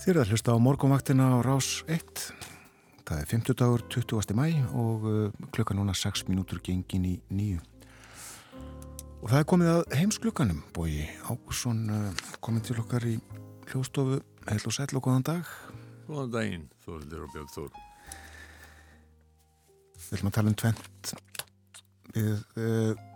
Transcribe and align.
Þið 0.00 0.14
eru 0.14 0.20
að 0.22 0.30
hlusta 0.32 0.52
á 0.56 0.64
morgunvaktina 0.64 1.24
á 1.28 1.44
Rás 1.44 1.66
1. 1.84 2.20
Það 3.04 3.18
er 3.20 3.26
50 3.28 3.56
dagur 3.60 3.82
20. 3.92 4.32
mæ 4.32 4.46
og 4.72 5.04
uh, 5.04 5.42
klukka 5.52 5.76
núna 5.76 5.92
6 5.92 6.24
mínútur 6.30 6.62
gengin 6.64 7.04
í 7.04 7.12
nýju. 7.28 7.60
Og 9.20 9.28
það 9.28 9.36
er 9.42 9.46
komið 9.52 9.72
að 9.74 9.98
heimsklukkanum, 9.98 10.64
bói 10.72 11.04
Ákusson 11.28 11.84
uh, 11.92 12.24
komið 12.40 12.70
til 12.70 12.78
okkar 12.80 13.08
í 13.12 13.14
hljóstofu. 13.68 14.22
Heil 14.48 14.64
og 14.64 14.78
sæl 14.78 14.88
og 14.96 15.04
góðan 15.04 15.28
dag. 15.28 15.54
Góðan 16.08 16.34
daginn, 16.38 16.66
Þorður 16.80 17.28
og 17.28 17.36
Björn 17.36 17.54
Þór. 17.58 17.70
Við 20.00 20.12
ætlum 20.16 20.32
að 20.32 20.36
tala 20.40 20.54
um 20.56 20.60
tvent. 20.64 21.16
Við 22.16 22.36
uh, 22.56 23.08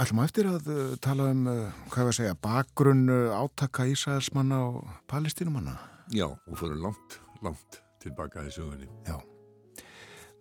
ætlum 0.00 0.24
að 0.24 0.32
eftir 0.32 0.54
að 0.56 0.72
uh, 0.72 0.84
tala 1.04 1.32
um, 1.36 1.48
uh, 1.52 1.82
hvað 1.92 2.06
við 2.06 2.14
að 2.16 2.22
segja, 2.24 2.44
bakgrunn 2.48 3.10
uh, 3.12 3.42
átaka 3.44 3.92
Ísraelsmanna 3.92 4.68
og 4.70 4.86
palestinumanna. 5.04 5.82
Já, 6.12 6.26
og 6.28 6.58
fyrir 6.60 6.76
langt, 6.82 7.16
langt 7.44 7.78
tilbaka 8.02 8.42
í 8.44 8.50
sögunni. 8.52 8.88
Já, 9.06 9.16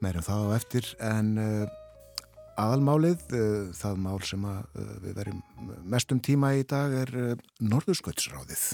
meirum 0.03 0.25
það 0.25 0.47
á 0.51 0.55
eftir 0.57 0.89
en 0.99 1.29
uh, 1.39 1.75
aðalmálið, 2.59 3.23
uh, 3.31 3.69
það 3.77 4.01
mál 4.03 4.17
sem 4.27 4.43
að, 4.49 4.65
uh, 4.75 4.89
við 5.05 5.13
verðum 5.21 5.69
mestum 5.93 6.19
tíma 6.19 6.51
í 6.59 6.65
dag 6.67 6.95
er 7.05 7.13
Norðursköldsráðið. 7.63 8.65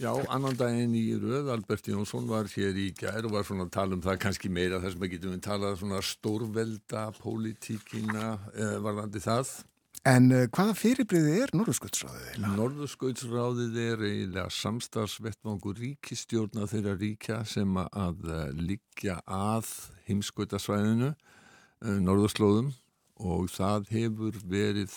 Já, 0.00 0.10
annan 0.32 0.56
daginn 0.58 0.96
í 0.98 1.04
röð, 1.20 1.52
Albert 1.52 1.92
Jónsson 1.92 2.24
var 2.26 2.48
hér 2.50 2.80
í 2.80 2.88
gær 2.96 3.28
og 3.28 3.36
var 3.36 3.44
svona 3.46 3.68
að 3.68 3.76
tala 3.76 3.94
um 3.94 4.02
það 4.02 4.18
kannski 4.24 4.50
meira 4.50 4.80
þess 4.82 4.98
að 4.98 5.12
getum 5.12 5.36
við 5.36 5.44
talað 5.44 5.76
svona 5.78 6.00
stórvelda, 6.02 7.04
pólitíkina, 7.20 8.32
varðandi 8.82 9.22
það. 9.22 9.52
En 10.04 10.26
uh, 10.36 10.42
hvaða 10.52 10.74
fyrirbriði 10.76 11.36
er 11.40 11.52
Norðursköldsráðið? 11.56 12.24
eiginlega? 12.28 12.56
Norðurskautsráðið 12.58 13.78
er 13.80 14.02
eiginlega 14.04 14.50
samstagsvettvangur 14.52 15.78
ríkistjórna 15.80 16.66
þeirra 16.68 16.92
ríkja 17.00 17.38
sem 17.48 17.78
að 17.80 18.26
eh, 18.28 18.50
liggja 18.58 19.14
að 19.24 19.70
heimskautasvæðinu, 20.04 21.08
eh, 21.14 21.96
norðurslóðum 22.04 22.68
og 23.24 23.48
það 23.54 23.88
hefur 23.94 24.36
verið 24.50 24.92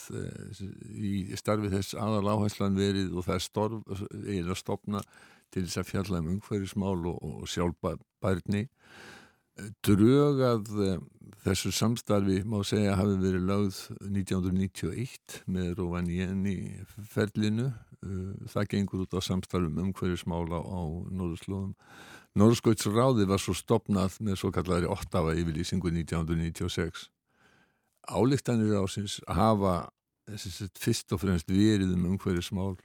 í 0.91 1.13
starfi 1.39 1.71
þess 1.71 1.95
aðal 1.95 2.33
áherslan 2.33 2.75
verið 2.75 3.15
og 3.15 3.27
það 3.29 3.37
er 3.37 3.45
storf, 3.45 4.03
eiginlega 4.11 4.59
stopna 4.59 5.03
til 5.53 5.63
þess 5.69 5.79
að 5.79 5.91
fjalla 5.93 6.19
um 6.19 6.31
umhverfismál 6.33 6.97
og, 7.13 7.19
og 7.23 7.47
sjálfbærni. 7.47 8.65
Drög 9.85 10.41
að 10.45 10.67
eh, 10.85 10.99
þessu 11.41 11.71
samstarfi 11.73 12.41
má 12.45 12.59
segja 12.67 12.97
hafi 12.99 13.15
verið 13.21 13.47
lögð 13.49 13.79
1991 14.05 15.39
með 15.49 15.71
Rovaniemi 15.79 16.57
ferlinu. 17.09 17.71
Uh, 18.05 18.35
Það 18.45 18.67
gengur 18.75 19.05
út 19.07 19.15
á 19.17 19.21
samstarfum 19.25 19.79
umhverfismála 19.81 20.59
á 20.61 20.81
Norðurslóðum. 21.09 21.73
Norðskautsráði 22.37 23.25
var 23.25 23.41
svo 23.41 23.55
stopnað 23.57 24.19
með 24.21 24.37
svo 24.43 24.51
kallari 24.53 24.85
ottafa 24.85 25.33
yfirlýsingu 25.33 25.89
1996. 25.89 27.07
Álíktanir 28.07 28.77
ásins 28.77 29.17
hafa 29.25 29.89
þessi, 30.29 30.51
sagt, 30.53 30.77
fyrst 30.77 31.15
og 31.15 31.23
fremst 31.23 31.49
verið 31.49 31.95
um 31.95 32.05
umhverfismál, 32.11 32.75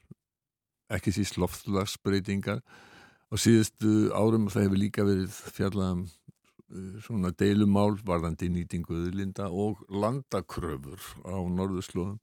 ekki 0.89 1.13
síst 1.13 1.37
loftlagsbreytingar. 1.37 2.63
Á 3.29 3.35
síðustu 3.37 4.09
árum 4.17 4.49
það 4.53 4.67
hefur 4.67 4.81
líka 4.81 5.05
verið 5.05 5.37
fjallað 5.53 5.93
um 5.93 6.03
uh, 6.07 6.17
svona 7.05 7.33
deilumál 7.37 7.97
varðandi 8.07 8.49
nýtingu 8.53 8.97
auðlinda 8.97 9.49
og 9.51 9.83
landakröfur 9.91 11.01
á 11.27 11.37
norðurslóðum. 11.37 12.19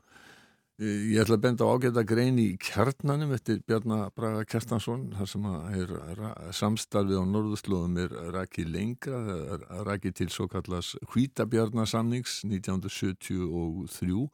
Eh, 0.79 1.11
Ég 1.11 1.21
ætla 1.23 1.35
að 1.35 1.43
benda 1.43 1.67
á 1.67 1.73
ágæta 1.75 2.03
grein 2.07 2.39
í 2.39 2.57
kjarnanum 2.57 3.33
eftir 3.35 3.59
Bjarnar 3.67 4.13
Braga 4.15 4.45
Kjartansson 4.47 5.09
þar 5.17 5.27
sem 5.27 5.45
er 5.49 6.23
samstarfið 6.55 7.19
á 7.19 7.25
norðurslóðum 7.27 7.97
er 8.05 8.15
rakið 8.33 8.71
lengra, 8.73 9.19
er 9.57 9.65
rakið 9.85 10.15
til 10.21 10.29
svo 10.29 10.47
kallast 10.47 10.95
Hvítabjarnarsamnings 11.11 12.45
1973 12.47 14.29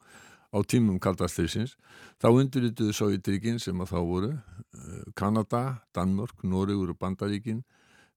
á 0.54 0.58
tímum 0.62 1.00
kaldastriðsins. 1.02 1.74
Þá 2.22 2.28
undirrituðu 2.30 2.94
Sovjetríkin 2.94 3.58
sem 3.58 3.80
að 3.82 3.90
þá 3.92 3.98
voru 4.06 4.30
eh, 4.32 5.02
Kanada, 5.18 5.82
Danmörk, 5.92 6.46
Noregur 6.46 6.94
og 6.94 7.00
Bandaríkin 7.02 7.64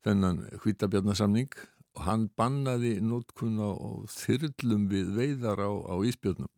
þennan 0.06 0.46
Hvítabjarnarsamning 0.62 1.50
hann 2.05 2.29
bannaði 2.39 2.97
nótkunn 3.01 3.59
á 3.59 3.71
þyrlum 4.13 4.87
við 4.91 5.13
veiðar 5.17 5.61
á, 5.63 5.71
á 5.71 5.95
ísbjörnum 6.05 6.49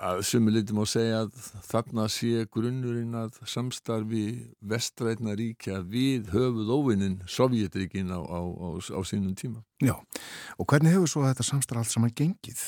að 0.00 0.22
sumu 0.26 0.52
litum 0.52 0.80
á 0.82 0.86
segja 0.88 1.18
að 1.24 1.34
þarna 1.68 2.06
sé 2.10 2.44
grunnurinn 2.52 3.14
að 3.18 3.38
samstarfi 3.48 4.24
vestrætna 4.60 5.34
ríkja 5.38 5.80
við 5.86 6.30
höfuð 6.34 6.72
óvinnin 6.74 7.20
Sovjetríkin 7.30 8.10
á, 8.10 8.18
á, 8.18 8.40
á, 8.42 8.68
á 8.78 9.00
sínum 9.06 9.34
tíma. 9.38 9.62
Já, 9.82 9.94
og 10.58 10.66
hvernig 10.66 10.94
hefur 10.94 11.10
svo 11.10 11.26
þetta 11.26 11.46
samstarf 11.46 11.84
allt 11.84 11.92
saman 11.92 12.14
gengið? 12.16 12.66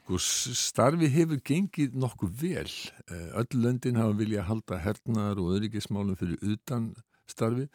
Sko, 0.00 0.18
starfi 0.18 1.10
hefur 1.12 1.40
gengið 1.44 1.96
nokkuð 1.98 2.34
vel. 2.42 2.72
Eh, 3.08 3.30
Öll 3.38 3.62
löndin 3.62 4.00
hafa 4.00 4.16
vilja 4.18 4.46
halda 4.48 4.80
hernaðar 4.82 5.42
og 5.42 5.54
öryggismálum 5.58 6.18
fyrir 6.18 6.42
utan 6.42 6.94
starfi. 7.28 7.68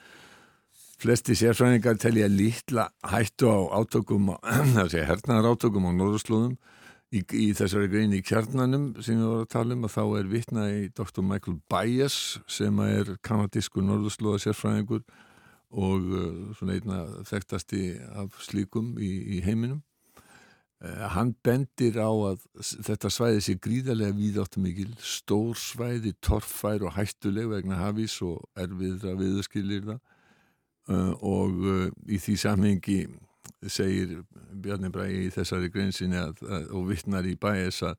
Flesti 1.02 1.36
sérfræðingar 1.36 1.98
telja 2.00 2.28
lítla 2.30 2.88
hættu 3.09 3.50
á 3.50 3.59
átökum, 3.81 4.30
það 4.78 4.92
sé 4.94 5.04
hernaðar 5.08 5.56
átökum 5.56 5.90
á 5.90 5.92
norðurslóðum. 5.98 6.56
Í, 7.14 7.22
í 7.38 7.48
þessari 7.54 7.90
grein 7.92 8.14
í 8.18 8.24
kjarnanum 8.26 8.88
sem 8.98 9.20
við 9.20 9.28
vorum 9.28 9.44
að 9.44 9.52
tala 9.54 9.76
um 9.76 9.84
að 9.86 9.92
þá 9.94 10.04
er 10.18 10.30
vitna 10.31 10.64
í 10.74 10.88
Dr. 10.98 11.22
Michael 11.22 11.59
Byers 11.70 12.20
sem 12.50 12.80
er 12.86 13.12
kanadískur 13.26 13.86
norðurslóða 13.86 14.42
sérfræðingur 14.48 15.04
og 15.74 16.08
uh, 16.09 16.54
svona 16.58 16.78
einna 16.78 17.02
þekktasti 17.30 17.84
af 18.18 18.40
slíkum 18.46 18.96
í, 18.98 19.12
í 19.38 19.44
heiminum. 19.46 19.84
Uh, 20.81 21.06
hann 21.14 21.36
bendir 21.46 22.00
á 22.02 22.10
að 22.10 22.48
þetta 22.62 23.14
svæði 23.14 23.46
sé 23.46 23.58
gríðarlega 23.62 24.18
víðáttumikil, 24.18 24.90
stór 24.98 25.58
svæði, 25.60 26.16
torffær 26.25 26.88
og 26.88 26.98
hættuleg 26.98 27.50
vegna 27.52 27.81
hafís 27.81 28.18
og 28.25 28.42
erfiðra 28.58 29.14
viðurskilir 29.22 29.86
það 29.92 30.02
og 30.89 31.61
uh, 31.63 31.85
í 32.11 32.17
því 32.19 32.35
samhengi 32.41 32.97
segir 33.71 34.17
Bjarni 34.63 34.89
Bræði 34.91 35.27
í 35.27 35.31
þessari 35.31 35.69
að, 36.19 36.41
og 36.75 36.88
vittnar 36.89 37.23
í 37.25 37.35
bæs 37.39 37.81
að, 37.88 37.95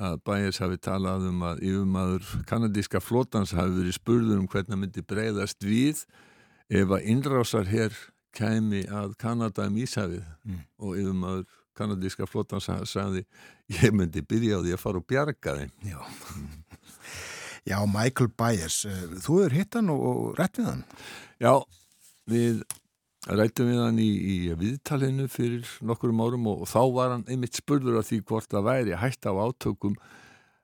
að 0.00 0.16
bæs 0.24 0.58
hafi 0.62 0.78
talað 0.80 1.26
um 1.28 1.42
að 1.44 1.60
yfirmaður 1.68 2.30
kanadíska 2.48 3.00
flótans 3.04 3.52
hafi 3.52 3.76
verið 3.76 3.98
spurður 3.98 4.40
um 4.40 4.48
hvernig 4.48 4.78
myndi 4.80 5.02
breyðast 5.04 5.62
við 5.68 6.04
ef 6.72 6.88
að 6.96 7.04
innrásar 7.12 7.68
hér 7.68 7.92
kæmi 8.32 8.86
að 8.88 9.12
Kanada 9.20 9.66
um 9.68 9.76
Íshafið 9.76 10.22
Mm. 10.42 10.62
og 10.82 10.96
yfirmaður 10.98 11.44
kanadíska 11.76 12.26
flótans 12.26 12.64
sa- 12.66 12.80
sagði 12.88 13.22
ég 13.70 13.92
myndi 13.94 14.24
byrja 14.26 14.56
á 14.58 14.64
því 14.64 14.72
að 14.74 14.80
fara 14.82 14.98
og 14.98 15.06
bjarga 15.06 15.52
þeim 15.60 15.70
Já. 15.86 16.00
Já, 17.70 17.76
Michael 17.86 18.32
Byers, 18.34 18.80
uh, 18.90 19.04
þú 19.22 19.36
er 19.44 19.54
hitt 19.54 19.76
hann 19.78 19.90
og, 19.92 20.00
og 20.02 20.22
rétt 20.40 20.58
við 20.58 20.66
hann. 20.66 20.80
Já, 21.38 21.52
við 22.32 22.62
rættum 23.30 23.68
við 23.70 23.78
hann 23.84 24.00
í, 24.02 24.08
í 24.08 24.36
viðtalinu 24.58 25.28
fyrir 25.30 25.68
nokkurum 25.86 26.24
árum 26.24 26.48
og, 26.50 26.64
og 26.64 26.70
þá 26.72 26.80
var 26.96 27.14
hann 27.14 27.28
einmitt 27.30 27.60
spurður 27.60 28.00
af 28.00 28.08
því 28.08 28.18
hvort 28.26 28.50
það 28.50 28.66
væri 28.66 28.98
hægt 28.98 29.28
á 29.30 29.32
átökum 29.32 29.94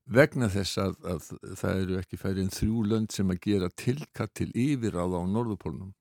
vegna 0.09 0.49
þess 0.51 0.81
að, 0.81 0.97
að 1.05 1.29
það 1.61 1.83
eru 1.83 2.01
ekki 2.01 2.19
færi 2.19 2.43
en 2.43 2.55
þrjú 2.55 2.83
lönd 2.91 3.15
sem 3.15 3.31
að 3.31 3.43
gera 3.45 3.69
tilkatt 3.77 4.35
til 4.41 4.49
yfiráða 4.57 5.21
á 5.21 5.25
norðupólnum. 5.29 5.93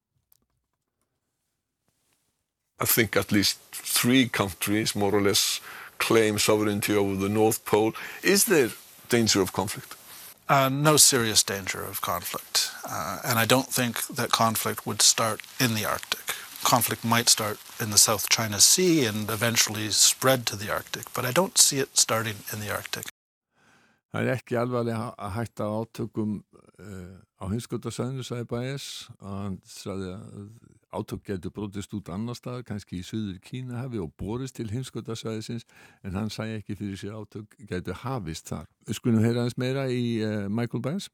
I 2.80 2.86
think 2.86 3.18
at 3.18 3.32
least 3.32 3.60
three 3.72 4.30
countries 4.30 4.96
more 4.96 5.16
or 5.16 5.22
less 5.22 5.60
claim 5.98 6.38
sovereignty 6.38 6.96
over 6.96 7.16
the 7.16 7.30
North 7.30 7.66
Pole. 7.66 7.94
Is 8.24 8.46
there 8.46 8.70
danger 9.10 9.42
of 9.42 9.52
conflict? 9.52 9.97
Uh, 10.50 10.70
no 10.70 10.96
serious 10.96 11.44
danger 11.44 11.84
of 11.84 12.00
conflict. 12.00 12.72
Uh, 12.90 13.20
and 13.26 13.38
I 13.38 13.46
don't 13.46 13.68
think 13.68 14.08
that 14.08 14.32
conflict 14.32 14.88
would 14.88 15.02
start 15.02 15.42
in 15.60 15.76
the 15.76 15.86
Arctic. 15.86 16.36
Conflict 16.64 17.04
might 17.04 17.28
start 17.28 17.60
in 17.82 17.92
the 17.92 17.98
South 17.98 18.30
China 18.30 18.62
Sea 18.62 19.06
and 19.06 19.30
eventually 19.30 19.90
spread 19.90 20.46
to 20.46 20.56
the 20.56 20.72
Arctic, 20.72 21.14
but 21.14 21.26
I 21.26 21.32
don't 21.32 21.58
see 21.58 21.80
it 21.80 21.98
starting 21.98 22.38
in 22.54 22.62
the 22.62 22.72
Arctic. 22.72 23.08
Það 24.14 24.24
er 24.24 24.38
ekki 24.38 24.56
alvarlega 24.56 25.10
að 25.20 25.34
hætta 25.36 25.66
átökum 25.68 26.38
uh, 26.80 27.20
á 27.44 27.46
hinskotasæðinu, 27.52 28.24
sagði 28.24 28.48
Bæs. 28.48 28.86
Hann 29.20 29.60
sagði 29.68 30.14
að 30.16 30.48
átök 30.92 31.24
getur 31.28 31.52
brotist 31.52 31.94
út 31.94 32.10
annar 32.10 32.38
stað, 32.38 32.64
kannski 32.68 33.02
í 33.02 33.06
Suður 33.06 33.40
Kínahafi 33.44 34.00
og 34.02 34.14
borist 34.20 34.58
til 34.60 34.70
hinskotasæðisins, 34.72 35.68
en 36.04 36.16
hann 36.16 36.32
sagði 36.34 36.62
ekki 36.62 36.80
fyrir 36.80 37.02
sér 37.02 37.20
átök 37.20 37.58
getur 37.68 38.02
hafist 38.04 38.48
þar. 38.52 38.68
Við 38.88 39.00
skulum 39.02 39.24
heyra 39.24 39.44
aðeins 39.44 39.60
meira 39.60 39.88
í 39.92 40.04
uh, 40.24 40.48
Michael 40.48 40.84
Bæs. 40.86 41.12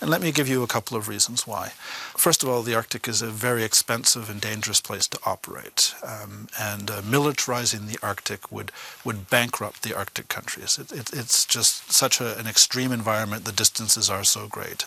And 0.00 0.08
let 0.08 0.22
me 0.22 0.32
give 0.32 0.48
you 0.48 0.62
a 0.62 0.66
couple 0.66 0.96
of 0.96 1.08
reasons 1.08 1.46
why. 1.46 1.72
First 2.16 2.42
of 2.42 2.48
all, 2.48 2.62
the 2.62 2.74
Arctic 2.74 3.06
is 3.06 3.20
a 3.20 3.26
very 3.26 3.64
expensive 3.64 4.30
and 4.30 4.40
dangerous 4.40 4.80
place 4.80 5.06
to 5.08 5.18
operate, 5.26 5.94
um, 6.02 6.48
and 6.58 6.90
uh, 6.90 7.02
militarizing 7.02 7.86
the 7.86 7.98
Arctic 8.02 8.50
would 8.50 8.72
would 9.04 9.28
bankrupt 9.28 9.82
the 9.82 9.94
Arctic 9.94 10.28
countries. 10.28 10.78
It, 10.78 10.90
it, 10.92 11.10
it's 11.12 11.44
just 11.44 11.92
such 11.92 12.20
a, 12.20 12.38
an 12.38 12.46
extreme 12.46 12.92
environment. 12.92 13.44
The 13.44 13.52
distances 13.52 14.08
are 14.08 14.24
so 14.24 14.48
great. 14.48 14.86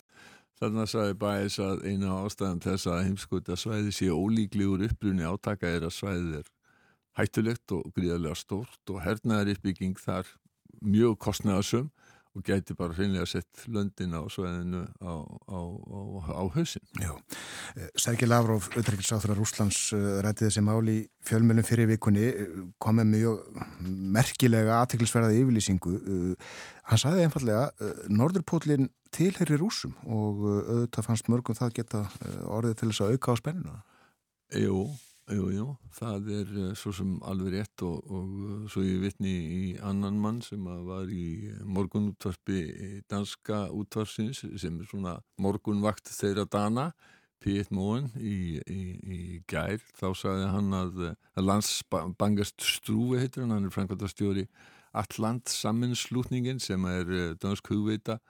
Þannig 0.60 0.84
að 0.84 0.90
sagði 0.92 1.16
bæðis 1.18 1.56
að 1.64 1.86
eina 1.88 2.18
ástæðan 2.22 2.62
þess 2.62 2.86
að 2.90 3.02
heimskvölda 3.08 3.56
svæði 3.58 3.94
sé 3.94 4.10
ólíklegur 4.14 4.84
upprunni 4.86 5.26
átaka 5.26 5.70
er 5.70 5.88
að 5.88 5.96
svæðið 5.96 6.36
er 6.40 6.50
hættulegt 7.18 7.74
og 7.74 7.90
gríðarlega 7.96 8.38
stórt 8.38 8.94
og 8.94 9.02
hernaðar 9.02 9.54
uppbygging 9.54 9.98
þar 10.02 10.30
mjög 10.84 11.18
kostnæðasum 11.26 11.90
og 12.34 12.42
gæti 12.42 12.74
bara 12.74 12.94
hreinlega 12.96 13.26
sett 13.30 13.66
löndin 13.70 14.14
á 14.18 14.26
sveðinu 14.26 14.82
á, 14.98 15.14
á, 15.46 15.58
á, 15.70 15.98
á 16.34 16.42
hausin. 16.50 16.82
Já, 16.98 17.14
eh, 17.78 17.90
Sergei 17.94 18.26
Lavrov, 18.26 18.66
auðvitaðsráþurar 18.74 19.38
Rúslands, 19.38 19.92
eh, 19.94 20.18
rætti 20.26 20.48
þessi 20.48 20.64
máli 20.66 20.96
fjölmjölum 21.22 21.66
fyrir 21.66 21.86
vikunni, 21.92 22.26
eh, 22.26 22.48
kom 22.78 22.98
með 22.98 23.12
mjög 23.14 23.38
merkilega 24.18 24.80
aðteklisverðaði 24.82 25.44
yfirlýsingu. 25.44 26.36
Hann 26.90 26.98
saði 26.98 27.22
einfallega, 27.22 27.70
Norðurpólinn 28.10 28.90
tilherir 29.14 29.62
rúsum 29.62 29.96
og 30.04 30.44
auðvitað 30.44 31.08
fannst 31.08 31.30
mörgum 31.32 31.58
það 31.58 31.74
geta 31.80 32.04
orðið 32.50 32.78
til 32.80 32.90
þess 32.90 33.04
að 33.04 33.16
auka 33.16 33.34
á 33.34 33.40
spennuna. 33.40 33.76
Jú, 34.54 34.84
Jú, 35.32 35.46
jú, 35.48 35.66
það 35.96 36.26
er 36.36 36.48
uh, 36.52 36.64
svo 36.76 36.90
sem 36.92 37.12
alveg 37.24 37.54
rétt 37.54 37.82
og, 37.86 38.02
og 38.12 38.32
uh, 38.44 38.56
svo 38.68 38.82
ég 38.84 38.98
vitni 39.00 39.32
í 39.32 39.60
annan 39.80 40.18
mann 40.20 40.42
sem 40.44 40.60
var 40.84 41.08
í 41.08 41.48
morgunútvarpi 41.64 42.58
danska 43.08 43.62
útvarsins 43.72 44.42
sem 44.60 44.76
er 44.76 44.90
svona 44.90 45.14
morgunvakt 45.40 46.12
þeirra 46.12 46.44
dana, 46.44 46.90
P1 47.40 47.72
Móen 47.72 48.10
í, 48.20 48.60
í, 48.68 48.82
í 49.00 49.18
gær, 49.48 49.80
þá 49.96 50.10
sagði 50.12 50.52
hann 50.52 50.76
að, 50.76 51.02
að 51.32 51.48
landsbangast 51.48 52.60
strúi 52.60 53.22
heitir 53.22 53.46
hann, 53.46 53.56
hann 53.56 53.70
er 53.70 53.72
framkvæmtastjóri 53.72 54.44
Alland 54.92 55.48
saminslútningin 55.48 56.60
sem 56.60 56.84
er 56.92 57.08
uh, 57.08 57.26
dansk 57.40 57.72
hugveita 57.72 58.20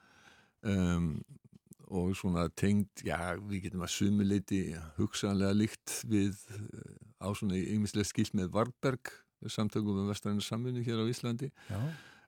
um, 0.65 1.09
og 1.95 2.15
svona 2.19 2.49
tengd, 2.57 3.05
já, 3.07 3.37
við 3.45 3.69
getum 3.69 3.85
að 3.85 3.93
sumuleiti 3.95 4.63
hugsanlega 4.97 5.55
líkt 5.57 6.01
við 6.11 6.41
á 7.21 7.29
svona 7.37 7.59
yngislega 7.61 8.09
skilt 8.09 8.35
með 8.37 8.51
Varberg, 8.57 9.13
samtökum 9.47 10.01
með 10.01 10.11
vestræðinu 10.15 10.45
samfunni 10.45 10.85
hér 10.87 11.05
á 11.05 11.11
Íslandi. 11.11 11.51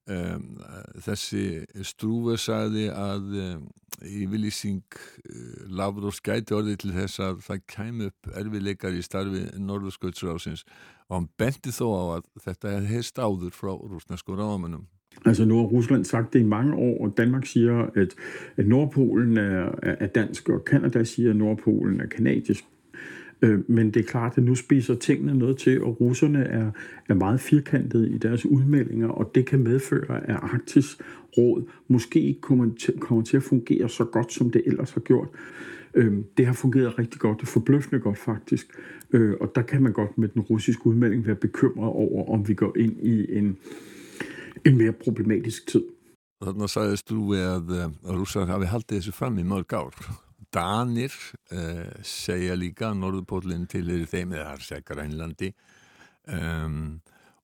Um, 0.07 0.61
þessi 1.03 1.65
strúfa 1.83 2.37
sagði 2.39 2.85
að 2.95 3.33
um, 3.43 3.65
yfirlýsing 4.07 4.85
uh, 4.95 5.65
Lavros 5.81 6.21
gæti 6.23 6.55
orðið 6.55 6.77
til 6.85 6.93
þess 6.95 7.23
að 7.27 7.41
það 7.43 7.65
kæmi 7.73 8.11
upp 8.13 8.29
erfileikar 8.39 8.95
í 8.95 9.03
starfi 9.03 9.43
Norðursköldsrásins 9.59 10.63
og 11.09 11.17
hann 11.17 11.27
benti 11.43 11.75
þó 11.75 11.87
á 11.91 12.05
að 12.21 12.29
þetta 12.45 12.77
hefði 12.77 12.93
heist 12.93 13.19
áður 13.19 13.59
frá 13.59 13.73
rúsnesku 13.75 14.39
ráðamennum 14.39 14.87
Altså 15.27 15.45
nu 15.45 15.57
har 15.57 15.65
Rusland 15.65 16.05
sagt 16.05 16.33
det 16.33 16.41
i 16.41 16.45
mange 16.45 16.75
år, 16.75 17.05
og 17.05 17.15
Danmark 17.17 17.47
siger, 17.47 17.91
at, 17.95 18.15
at 18.57 18.67
Nordpolen 18.67 19.37
er, 19.37 19.75
er 19.83 20.07
dansk, 20.07 20.49
og 20.49 20.65
Kanada 20.65 21.05
siger, 21.05 21.31
at 21.31 21.37
Nordpolen 21.37 22.01
er 22.01 22.07
kanadisk. 22.07 22.65
Øh, 23.43 23.71
men 23.71 23.91
det 23.91 24.01
er 24.01 24.07
klart, 24.07 24.39
at 24.39 24.45
nu 24.45 24.55
spiser 24.55 24.95
tingene 24.95 25.39
noget 25.39 25.57
til, 25.57 25.83
og 25.83 26.01
russerne 26.01 26.45
er, 26.45 26.71
er 27.09 27.15
meget 27.15 27.41
firkantede 27.41 28.11
i 28.11 28.19
deres 28.19 28.47
udmeldinger, 28.47 29.09
og 29.09 29.31
det 29.35 29.47
kan 29.47 29.59
medføre, 29.59 30.29
at 30.29 30.37
Arktis 30.43 30.99
råd 31.39 31.69
måske 31.89 32.21
ikke 32.21 32.41
kommer 32.41 32.75
til, 32.79 32.99
kommer 32.99 33.25
til 33.25 33.37
at 33.37 33.43
fungere 33.43 33.89
så 33.89 34.05
godt, 34.05 34.33
som 34.33 34.51
det 34.51 34.63
ellers 34.67 34.91
har 34.91 35.01
gjort. 35.01 35.29
Øh, 35.95 36.13
det 36.37 36.47
har 36.47 36.53
fungeret 36.53 36.99
rigtig 36.99 37.21
godt, 37.21 37.41
det 37.41 37.49
forbløffende 37.49 38.01
godt 38.01 38.19
faktisk, 38.19 38.67
øh, 39.13 39.35
og 39.41 39.53
der 39.55 39.63
kan 39.63 39.83
man 39.83 39.93
godt 39.93 40.19
med 40.19 40.29
den 40.29 40.43
russiske 40.43 40.87
udmelding 40.87 41.27
være 41.27 41.37
bekymret 41.37 41.89
over, 41.89 42.31
om 42.31 42.49
vi 42.49 42.55
går 42.55 42.77
ind 42.79 42.97
i 43.03 43.37
en 43.39 43.57
en 44.67 44.79
mer 44.79 44.95
problematisk 45.01 45.73
tid. 45.73 45.91
Þannig 46.45 46.69
sagðist 46.69 47.09
þú 47.09 47.27
að 47.41 47.75
rússar 48.13 48.51
hafi 48.51 48.69
haldið 48.69 48.99
þessu 48.99 49.15
fram 49.17 49.39
í 49.41 49.45
mörg 49.49 49.73
ár. 49.73 50.07
Danir 50.53 51.13
uh, 51.53 51.91
segja 52.07 52.57
líka 52.57 52.91
að 52.91 53.01
Norðupólinn 53.03 53.67
til 53.71 53.87
er 53.93 54.07
þeim 54.09 54.35
eða 54.37 54.53
har 54.53 54.65
segja 54.65 54.85
Grænlandi 54.87 55.53
um, 56.33 56.99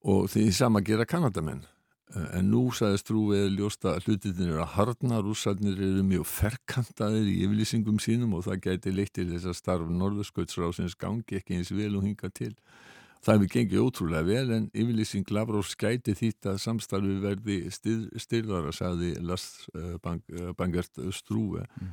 og 0.09 0.29
því 0.33 0.47
sama 0.55 0.83
gera 0.85 1.07
Kanadamenn. 1.09 1.65
Uh, 2.13 2.29
en 2.39 2.51
nú 2.53 2.67
sagðist 2.77 3.11
þú 3.11 3.25
eða 3.37 3.51
ljósta 3.57 3.97
hlutinir 4.05 4.53
eru 4.53 4.63
að 4.63 4.73
harna, 4.77 5.21
rússarnir 5.25 5.81
eru 5.81 6.05
mjög 6.07 6.29
ferkantaðir 6.31 7.29
í 7.33 7.37
yfirlýsingum 7.47 8.01
sínum 8.03 8.37
og 8.39 8.47
það 8.47 8.63
gæti 8.69 8.95
leitt 8.95 9.15
til 9.19 9.29
þess 9.33 9.51
að 9.51 9.59
starf 9.61 9.93
Norðursköldsrásins 9.99 10.97
gangi 11.01 11.41
ekki 11.41 11.59
eins 11.59 11.75
vel 11.75 11.95
og 11.99 12.07
hinga 12.07 12.33
til. 12.33 12.55
Það 13.23 13.37
hefur 13.37 13.51
gengið 13.53 13.83
ótrúlega 13.85 14.27
vel 14.27 14.55
en 14.57 14.65
yfirlýsing 14.75 15.29
Lavrov 15.31 15.69
skæti 15.71 16.15
þýtt 16.19 16.49
að 16.51 16.57
samstarfi 16.65 17.19
verði 17.23 17.59
styrðara, 17.71 18.73
sagði 18.75 19.13
Lars 19.23 19.45
uh, 19.77 19.95
Bang, 20.03 20.25
uh, 20.35 20.51
Bangert 20.59 20.99
Strúve. 21.15 21.63
Mm. 21.79 21.93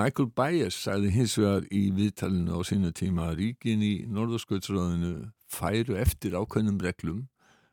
Michael 0.00 0.28
Byers 0.36 0.76
sagði 0.84 1.14
hins 1.14 1.38
vegar 1.40 1.64
í 1.72 1.86
viðtalinu 1.96 2.60
á 2.60 2.60
sínu 2.68 2.92
tíma 2.92 3.30
að 3.30 3.40
ríkin 3.40 3.80
í 3.82 3.94
Norðurskjöldsröðinu 4.12 5.30
færu 5.50 5.96
eftir 5.98 6.36
ákveðnum 6.36 6.76
reglum. 6.84 7.24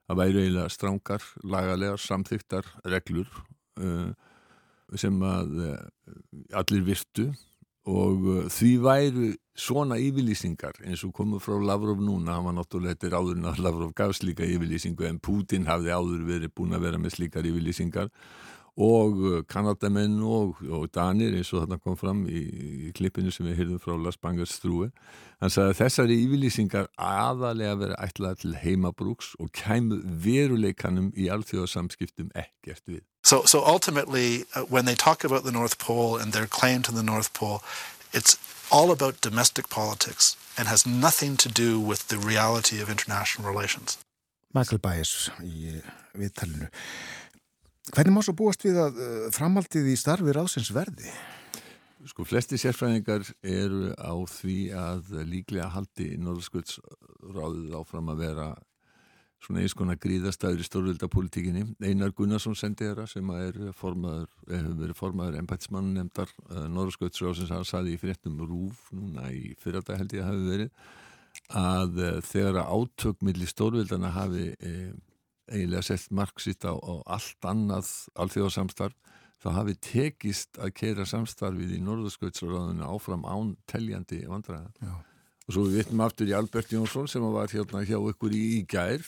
Það 0.08 0.22
væri 0.22 0.46
eiginlega 0.46 0.72
strángar, 0.72 1.28
lagalega, 1.44 2.00
samþyktar 2.00 2.72
reglur 2.88 3.28
uh, 3.84 4.16
sem 4.96 5.20
að 5.28 5.60
allir 6.56 6.88
virtu 6.88 7.34
og 7.88 8.26
uh, 8.28 8.40
því 8.52 8.72
væru 8.84 9.28
svona 9.58 9.98
yfirlýsingar 10.02 10.82
eins 10.86 11.04
og 11.08 11.14
komur 11.18 11.42
frá 11.42 11.56
Lavrov 11.64 12.02
núna, 12.04 12.36
hann 12.36 12.46
var 12.46 12.58
náttúrulega 12.60 12.94
þetta 12.94 13.08
er 13.08 13.16
áðurinn 13.18 13.50
að 13.50 13.62
Lavrov 13.66 13.94
gaf 13.98 14.14
slíka 14.18 14.46
yfirlýsingu 14.46 15.08
en 15.08 15.22
Putin 15.24 15.66
hafði 15.70 15.96
áður 15.96 16.28
verið 16.28 16.54
búin 16.54 16.76
að 16.78 16.86
vera 16.86 17.02
með 17.02 17.16
slíkar 17.16 17.48
yfirlýsingar 17.48 18.12
og 18.78 19.18
uh, 19.18 19.38
Kanadamenn 19.50 20.20
og, 20.22 20.62
og 20.70 20.88
Danir 20.94 21.34
eins 21.34 21.50
og 21.54 21.64
þarna 21.64 21.80
kom 21.82 21.98
fram 21.98 22.24
í, 22.30 22.44
í 22.88 22.92
klippinu 22.98 23.34
sem 23.34 23.48
við 23.50 23.64
hyrðum 23.64 23.82
frá 23.82 23.96
Las 23.98 24.20
Bangas 24.22 24.54
strúi 24.60 24.92
hann 25.42 25.54
sagði 25.54 25.74
að 25.74 25.80
þessari 25.82 26.18
yfirlýsingar 26.26 26.90
aðalega 27.02 27.80
verið 27.82 28.02
ætlað 28.06 28.42
til 28.44 28.56
heimabrúks 28.62 29.34
og 29.42 29.52
kæmu 29.58 30.00
veruleikanum 30.26 31.12
í 31.18 31.30
alþjóðarsamskiptum 31.34 32.34
ekkert 32.38 32.86
við 32.86 33.04
So, 33.28 33.44
so 33.44 33.60
ultimately, 33.66 34.46
uh, 34.56 34.62
when 34.62 34.86
they 34.86 34.96
talk 34.96 35.26
about 35.26 35.44
the 35.44 35.52
North 35.52 35.80
Pole 35.80 36.16
and 36.16 36.32
their 36.32 36.48
claim 36.48 36.82
to 36.84 36.94
the 36.94 37.04
North 37.04 37.34
Pole, 37.34 37.62
it's 38.14 38.38
all 38.72 38.90
about 38.90 39.20
domestic 39.20 39.70
politics 39.70 40.38
and 40.58 40.70
has 40.70 40.86
nothing 40.86 41.36
to 41.38 41.50
do 41.50 41.78
with 41.78 42.08
the 42.08 42.18
reality 42.18 42.80
of 42.80 42.90
international 42.90 43.52
relations. 43.52 43.98
Michael 44.54 44.80
Byers 44.80 45.30
í 45.44 45.82
viðtalinu. 46.16 46.70
Hvernig 47.94 48.14
má 48.14 48.22
svo 48.26 48.36
búast 48.38 48.64
við 48.66 48.80
að 48.84 49.02
uh, 49.02 49.18
framhaldið 49.36 49.92
í 49.94 49.98
starfi 50.00 50.36
ráðsins 50.36 50.72
verði? 50.76 51.12
Sko, 52.08 52.24
flesti 52.28 52.60
sérfræðingar 52.60 53.26
eru 53.44 53.92
á 54.00 54.16
því 54.32 54.58
að 54.78 55.14
líklega 55.28 55.68
haldi 55.74 56.14
Norðskvöldsráðið 56.24 57.74
áfram 57.76 58.12
að 58.14 58.22
vera 58.22 58.48
svona 59.44 59.64
eins 59.64 59.76
konar 59.78 60.00
gríðastæður 60.02 60.64
í 60.64 60.68
stórvildapolítikinni. 60.68 61.66
Einar 61.84 62.14
Gunnarsson 62.16 62.56
sendi 62.58 62.88
þeirra 62.88 63.06
sem 63.10 63.28
er 63.36 63.58
formaður, 63.78 64.30
hefur 64.50 64.78
verið 64.82 64.98
formaður 64.98 65.40
embætismann 65.42 65.92
nefndar 65.98 66.32
eh, 66.50 66.64
Norðskvöldsrásins 66.74 67.52
hann 67.54 67.68
saði 67.68 67.96
í 67.96 68.00
fréttum 68.02 68.40
Rúf 68.46 68.88
núna 68.96 69.28
í 69.34 69.52
fyrrata 69.62 70.00
held 70.00 70.16
ég 70.16 70.24
að 70.24 70.32
hafi 70.32 70.48
verið 70.54 70.96
að 71.54 72.00
þegar 72.26 72.64
átök 72.66 73.20
millir 73.24 73.52
stórvildana 73.52 74.10
hafi 74.16 74.48
uh, 74.58 74.96
eiginlega 75.52 75.86
sett 75.88 76.12
marksitt 76.12 76.68
á, 76.68 76.74
á 76.76 76.94
allt 77.18 77.50
annað 77.50 77.92
alþjóðarsamstarf 78.20 78.96
þá 79.38 79.50
hafi 79.54 79.76
tekist 79.82 80.58
að 80.58 80.74
keira 80.80 81.06
samstarfið 81.06 81.76
í 81.78 81.84
Norðskvöldsráðinu 81.86 82.88
áfram 82.88 83.28
án 83.30 83.54
teljandi 83.70 84.24
vandræða. 84.26 84.72
Já 84.82 84.96
og 85.48 85.56
svo 85.56 85.64
við 85.68 85.80
vittum 85.80 86.04
aftur 86.04 86.28
í 86.28 86.36
Albert 86.36 86.74
Jónsson 86.76 87.08
sem 87.08 87.24
var 87.32 87.52
hérna 87.52 87.86
hjá 87.88 87.98
ykkur 87.98 88.34
í, 88.36 88.44
í 88.60 88.64
gær 88.68 89.04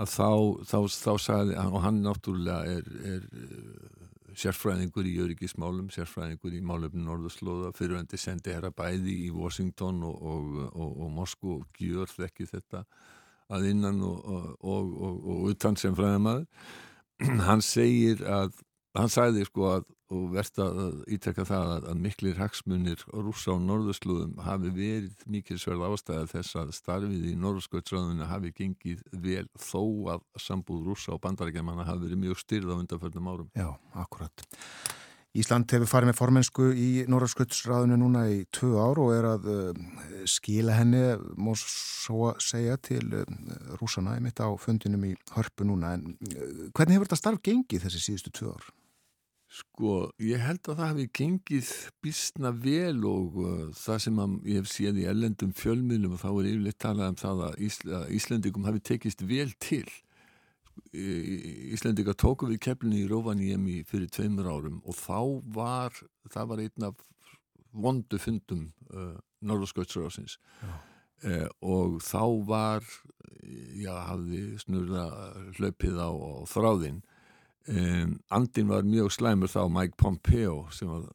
að 0.00 0.12
þá, 0.12 0.28
þá, 0.70 0.78
þá 0.94 1.12
sagði 1.18 1.56
og 1.64 1.80
hann 1.84 1.98
náttúrulega 2.04 2.76
er, 2.78 2.90
er 3.10 3.24
uh, 3.34 4.36
sérfræðingur 4.38 5.08
í 5.10 5.16
öryggismálum 5.24 5.90
sérfræðingur 5.92 6.54
í 6.54 6.62
málöfnum 6.64 7.08
Norðurslóða 7.08 7.72
fyrirvendi 7.74 8.20
sendi 8.20 8.54
herra 8.54 8.70
bæði 8.70 9.16
í 9.26 9.32
Washington 9.34 10.04
og, 10.06 10.22
og, 10.22 10.52
og, 10.70 10.92
og 10.94 11.10
Moskú 11.18 11.56
og 11.58 11.82
gjör 11.82 12.14
þekki 12.14 12.46
þetta 12.52 12.84
að 13.50 13.70
innan 13.72 14.02
og 14.02 15.46
utan 15.50 15.78
sem 15.80 15.96
fræðamæður 15.98 16.46
hann 17.48 17.64
segir 17.64 18.22
að 18.24 18.54
hann 18.96 19.12
sagði 19.12 19.46
sko 19.46 19.66
að 19.76 19.88
og 20.10 20.30
verðt 20.34 20.58
að 20.62 20.78
ítrekka 21.14 21.44
það 21.46 21.72
að, 21.74 21.84
að 21.92 22.00
miklir 22.04 22.38
hagsmunir 22.40 23.02
rúsa 23.14 23.54
á 23.54 23.58
norðurslúðum 23.62 24.40
hafi 24.42 24.72
verið 24.74 25.26
mikilsverð 25.30 25.84
ástæða 25.86 26.30
þess 26.32 26.58
að 26.58 26.72
starfið 26.74 27.28
í 27.30 27.34
norðursköldsröðunni 27.38 28.26
hafi 28.30 28.50
gengið 28.56 29.04
vel 29.26 29.46
þó 29.54 29.82
að 30.16 30.24
sambúð 30.42 30.88
rúsa 30.90 31.14
og 31.14 31.22
bandarækjamanna 31.26 31.86
hafi 31.86 32.08
verið 32.08 32.24
mjög 32.24 32.42
styrð 32.42 32.74
á 32.74 32.80
undanförnum 32.80 33.30
árum. 33.30 33.52
Já, 33.54 33.70
akkurat. 33.94 34.46
Ísland 35.38 35.70
hefur 35.70 35.86
farið 35.86 36.10
með 36.10 36.16
formensku 36.18 36.64
í 36.74 36.88
norðursköldsröðunni 37.06 38.00
núna 38.00 38.24
í 38.32 38.40
tvö 38.50 38.72
ár 38.82 38.98
og 38.98 39.12
er 39.14 39.28
að 39.28 39.44
uh, 39.52 39.84
skila 40.26 40.74
henni, 40.74 41.04
mór 41.38 41.60
svo 41.60 42.32
að 42.32 42.40
segja, 42.42 42.74
til 42.82 43.04
uh, 43.14 43.22
rúsana 43.78 44.16
mitt 44.18 44.42
á 44.42 44.50
fundinum 44.58 45.06
í 45.06 45.12
hörpu 45.36 45.68
núna. 45.68 45.94
En 45.94 46.16
uh, 46.18 46.66
hvernig 46.74 46.98
hefur 46.98 47.06
þetta 47.06 47.20
starf 47.22 47.44
gengið 47.46 47.86
þessi 47.86 48.02
síðustu 48.08 48.34
tvö 48.40 48.56
ár? 48.56 48.66
Sko, 49.60 49.94
ég 50.22 50.42
held 50.42 50.66
að 50.66 50.80
það 50.80 50.90
hefði 50.92 51.06
gengið 51.20 51.72
bísna 52.02 52.52
vel 52.66 53.00
og 53.06 53.40
það 53.78 54.04
sem 54.04 54.20
ég 54.50 54.60
hef 54.60 54.70
séð 54.70 55.00
í 55.02 55.08
ellendum 55.10 55.54
fjölmiðlum 55.58 56.14
og 56.14 56.22
þá 56.22 56.28
er 56.32 56.50
yfirleitt 56.52 56.82
talað 56.82 57.10
um 57.14 57.18
það 57.22 57.42
að, 57.46 57.56
Ísl 57.66 57.96
að 57.98 58.12
Íslendikum 58.18 58.66
hafi 58.66 58.82
tekist 58.92 59.26
vel 59.26 59.50
til. 59.62 59.86
Íslendika 60.90 62.16
tóku 62.18 62.48
við 62.50 62.58
keflinu 62.66 63.04
í 63.04 63.08
Rovaniemi 63.10 63.80
fyrir 63.86 64.10
tveimur 64.10 64.48
árum 64.50 64.80
og 64.82 64.96
þá 64.98 65.20
var, 65.54 65.94
það 66.32 66.48
var 66.50 66.62
einn 66.64 66.86
af 66.88 67.04
vondu 67.70 68.18
fundum 68.18 68.64
uh, 68.90 69.14
Norðurskjöldsrásins 69.46 70.38
uh, 70.66 71.46
og 71.62 72.00
þá 72.02 72.24
var, 72.48 72.88
já, 73.78 73.92
hafði 74.08 74.42
snurða 74.64 75.06
hlaupið 75.60 76.02
á, 76.02 76.10
á 76.10 76.34
þráðinn. 76.50 77.00
Um, 77.70 78.18
andin 78.34 78.70
var 78.72 78.86
mjög 78.88 79.12
slæmur 79.14 79.50
þá 79.52 79.62
Mike 79.70 79.98
Pompeo 80.00 80.64
sem 80.74 80.90
var 80.90 81.06